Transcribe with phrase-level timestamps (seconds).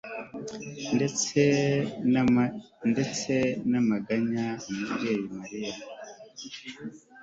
[2.95, 3.33] ndetse
[3.71, 5.75] n'amaganya, umubyeyi mariya